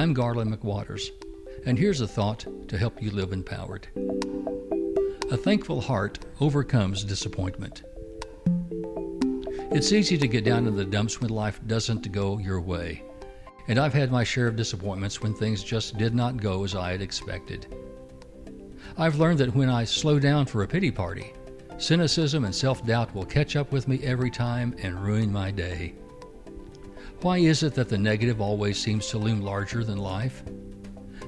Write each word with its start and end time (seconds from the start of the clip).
I'm 0.00 0.14
Garland 0.14 0.50
McWaters, 0.50 1.10
and 1.66 1.78
here's 1.78 2.00
a 2.00 2.08
thought 2.08 2.46
to 2.68 2.78
help 2.78 3.02
you 3.02 3.10
live 3.10 3.34
empowered. 3.34 3.86
A 5.30 5.36
thankful 5.36 5.82
heart 5.82 6.20
overcomes 6.40 7.04
disappointment. 7.04 7.82
It's 9.70 9.92
easy 9.92 10.16
to 10.16 10.26
get 10.26 10.46
down 10.46 10.66
in 10.66 10.74
the 10.74 10.86
dumps 10.86 11.20
when 11.20 11.28
life 11.28 11.60
doesn't 11.66 12.10
go 12.12 12.38
your 12.38 12.62
way. 12.62 13.02
And 13.68 13.78
I've 13.78 13.92
had 13.92 14.10
my 14.10 14.24
share 14.24 14.46
of 14.46 14.56
disappointments 14.56 15.20
when 15.20 15.34
things 15.34 15.62
just 15.62 15.98
did 15.98 16.14
not 16.14 16.38
go 16.38 16.64
as 16.64 16.74
I 16.74 16.92
had 16.92 17.02
expected. 17.02 17.66
I've 18.96 19.18
learned 19.18 19.40
that 19.40 19.54
when 19.54 19.68
I 19.68 19.84
slow 19.84 20.18
down 20.18 20.46
for 20.46 20.62
a 20.62 20.66
pity 20.66 20.90
party, 20.90 21.34
cynicism 21.76 22.46
and 22.46 22.54
self 22.54 22.86
doubt 22.86 23.14
will 23.14 23.26
catch 23.26 23.54
up 23.54 23.70
with 23.70 23.86
me 23.86 24.02
every 24.02 24.30
time 24.30 24.74
and 24.82 25.04
ruin 25.04 25.30
my 25.30 25.50
day. 25.50 25.92
Why 27.22 27.36
is 27.36 27.62
it 27.62 27.74
that 27.74 27.90
the 27.90 27.98
negative 27.98 28.40
always 28.40 28.78
seems 28.78 29.08
to 29.08 29.18
loom 29.18 29.42
larger 29.42 29.84
than 29.84 29.98
life? 29.98 30.42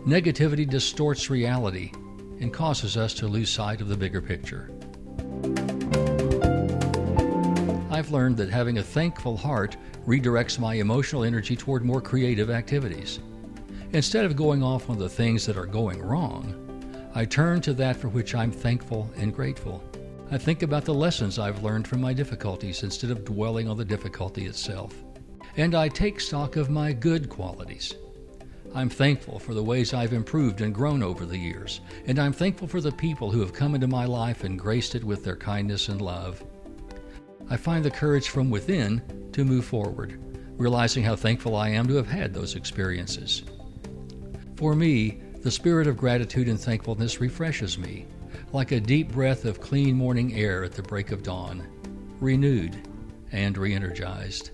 Negativity 0.07 0.67
distorts 0.67 1.29
reality 1.29 1.93
and 2.41 2.51
causes 2.51 2.97
us 2.97 3.13
to 3.15 3.29
lose 3.29 3.51
sight 3.51 3.83
of 3.83 3.89
the 3.89 3.97
bigger 3.97 4.23
picture. 4.23 4.71
I've 7.91 8.11
learned 8.11 8.39
that 8.39 8.49
having 8.49 8.79
a 8.79 8.83
thankful 8.83 9.37
heart 9.37 9.77
redirects 10.07 10.59
my 10.59 10.77
emotional 10.77 11.25
energy 11.25 11.55
toward 11.57 11.85
more 11.85 12.01
creative 12.01 12.49
activities. 12.49 13.21
Instead 13.93 14.25
of 14.25 14.35
going 14.35 14.63
off 14.63 14.89
on 14.89 14.99
the 14.99 15.11
things 15.11 15.45
that 15.45 15.59
are 15.59 15.67
going 15.67 16.01
wrong, 16.01 17.11
I 17.15 17.27
turn 17.27 17.61
to 17.61 17.75
that 17.75 17.99
for 17.99 18.09
which 18.09 18.35
I'm 18.35 18.51
thankful 18.51 19.11
and 19.19 19.35
grateful. 19.35 19.85
I 20.31 20.39
think 20.39 20.63
about 20.63 20.87
the 20.87 20.95
lessons 20.95 21.39
I've 21.39 21.63
learned 21.63 21.87
from 21.87 22.01
my 22.01 22.15
difficulties 22.15 22.83
instead 22.83 23.11
of 23.11 23.27
dwelling 23.27 23.69
on 23.69 23.77
the 23.77 23.85
difficulty 23.85 24.47
itself. 24.47 24.95
And 25.57 25.75
I 25.75 25.89
take 25.89 26.21
stock 26.21 26.57
of 26.57 26.71
my 26.71 26.93
good 26.93 27.29
qualities. 27.29 27.95
I'm 28.75 28.89
thankful 28.89 29.39
for 29.39 29.53
the 29.53 29.63
ways 29.63 29.93
I've 29.93 30.15
improved 30.15 30.63
and 30.63 30.75
grown 30.75 31.03
over 31.03 31.27
the 31.27 31.37
years, 31.37 31.83
and 32.07 32.19
I'm 32.19 32.33
thankful 32.33 32.67
for 32.67 32.81
the 32.81 32.93
people 32.93 33.31
who 33.31 33.41
have 33.41 33.53
come 33.53 33.75
into 33.75 33.87
my 33.87 34.07
life 34.07 34.45
and 34.45 34.59
graced 34.59 34.95
it 34.95 35.05
with 35.05 35.25
their 35.25 35.37
kindness 35.37 35.89
and 35.89 36.01
love. 36.01 36.43
I 37.51 37.59
find 37.59 37.85
the 37.85 37.91
courage 37.91 38.31
from 38.31 38.49
within 38.49 39.03
to 39.33 39.45
move 39.45 39.67
forward, 39.67 40.19
realizing 40.57 41.05
how 41.05 41.17
thankful 41.17 41.55
I 41.55 41.69
am 41.69 41.87
to 41.89 41.97
have 41.97 42.09
had 42.09 42.33
those 42.33 42.55
experiences. 42.55 43.43
For 44.57 44.75
me, 44.75 45.21
the 45.43 45.51
spirit 45.51 45.87
of 45.87 45.99
gratitude 45.99 46.49
and 46.49 46.59
thankfulness 46.59 47.21
refreshes 47.21 47.77
me, 47.77 48.07
like 48.55 48.73
a 48.73 48.81
deep 48.81 49.13
breath 49.13 49.45
of 49.45 49.61
clean 49.61 49.97
morning 49.97 50.35
air 50.35 50.65
at 50.65 50.73
the 50.73 50.83
break 50.83 51.11
of 51.11 51.23
dawn, 51.23 51.67
renewed 52.21 52.89
and 53.33 53.59
re 53.59 53.75
energized. 53.75 54.51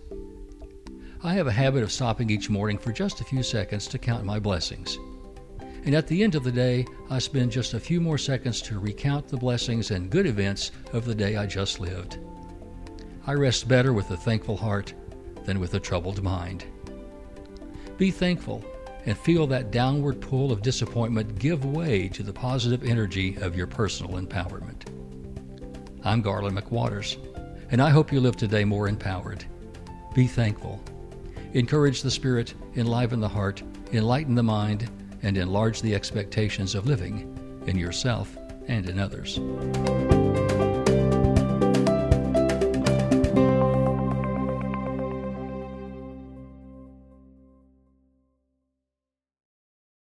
I 1.24 1.33
have 1.33 1.48
a 1.48 1.52
habit 1.52 1.83
of 1.83 1.91
stopping 1.91 2.30
each 2.30 2.48
morning 2.48 2.78
for 2.78 2.92
just 2.92 3.20
a 3.20 3.24
few 3.24 3.42
seconds 3.42 3.88
to 3.88 3.98
count 3.98 4.24
my 4.24 4.38
blessings. 4.38 5.00
And 5.84 5.92
at 5.92 6.06
the 6.06 6.22
end 6.22 6.36
of 6.36 6.44
the 6.44 6.52
day, 6.52 6.86
I 7.10 7.19
spend 7.19 7.50
just 7.50 7.75
a 7.75 7.80
few 7.80 8.00
more 8.00 8.19
seconds 8.19 8.62
to 8.62 8.78
recount 8.78 9.27
the 9.27 9.36
blessings 9.36 9.91
and 9.91 10.10
good 10.10 10.27
events 10.27 10.70
of 10.92 11.05
the 11.05 11.16
day 11.16 11.36
I 11.36 11.47
just 11.47 11.80
lived. 11.80 12.19
I 13.27 13.33
rest 13.33 13.66
better 13.66 13.92
with 13.92 14.12
a 14.12 14.16
thankful 14.16 14.56
heart 14.56 14.94
than 15.42 15.58
with 15.58 15.75
a 15.75 15.80
troubled 15.80 16.22
mind. 16.22 16.66
Be 17.97 18.12
thankful 18.12 18.64
and 19.05 19.19
feel 19.19 19.48
that 19.48 19.72
downward 19.72 20.20
pull 20.20 20.53
of 20.53 20.62
disappointment 20.62 21.41
give 21.41 21.64
way 21.64 22.08
to 22.10 22.22
the 22.22 22.32
positive 22.32 22.84
energy 22.84 23.36
of 23.38 23.56
your 23.56 23.66
personal 23.66 24.20
empowerment. 24.20 24.84
I'm 26.05 26.22
Garland 26.22 26.56
McWaters, 26.56 27.16
and 27.72 27.82
I 27.82 27.91
hope 27.91 28.12
you 28.12 28.20
live 28.20 28.36
today 28.36 28.64
more 28.64 28.86
empowered. 28.86 29.44
Be 30.14 30.28
thankful 30.28 30.80
encourage 31.59 32.03
the 32.03 32.11
spirit, 32.11 32.55
enliven 32.77 33.20
the 33.20 33.28
heart, 33.28 33.62
enlighten 33.92 34.34
the 34.34 34.42
mind, 34.42 34.89
and 35.23 35.37
enlarge 35.37 35.83
the 35.83 35.95
expectations 35.95 36.75
of 36.75 36.87
living 36.87 37.62
in 37.67 37.77
yourself 37.77 38.39
and 38.69 38.89
in 38.89 38.98
others. 38.98 39.41